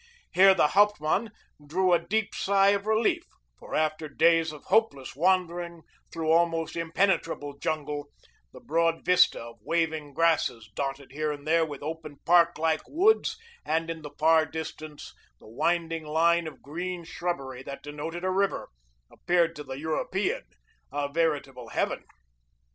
Here 0.33 0.55
the 0.55 0.69
hauptmann 0.69 1.29
drew 1.63 1.93
a 1.93 1.99
deep 2.03 2.33
sigh 2.33 2.69
of 2.69 2.87
relief, 2.87 3.21
for 3.59 3.75
after 3.75 4.09
days 4.09 4.51
of 4.51 4.63
hopeless 4.63 5.15
wandering 5.15 5.83
through 6.11 6.31
almost 6.31 6.75
impenetrable 6.75 7.59
jungle 7.59 8.07
the 8.51 8.61
broad 8.61 9.05
vista 9.05 9.39
of 9.39 9.59
waving 9.61 10.15
grasses 10.15 10.71
dotted 10.73 11.11
here 11.11 11.31
and 11.31 11.45
there 11.45 11.63
with 11.67 11.83
open 11.83 12.17
park 12.25 12.57
like 12.57 12.81
woods 12.87 13.37
and 13.63 13.91
in 13.91 14.01
the 14.01 14.15
far 14.17 14.43
distance 14.47 15.13
the 15.39 15.47
winding 15.47 16.07
line 16.07 16.47
of 16.47 16.63
green 16.63 17.03
shrubbery 17.03 17.61
that 17.61 17.83
denoted 17.83 18.23
a 18.23 18.31
river 18.31 18.69
appeared 19.11 19.55
to 19.55 19.63
the 19.63 19.77
European 19.77 20.41
a 20.91 21.09
veritable 21.09 21.69
heaven. 21.69 22.03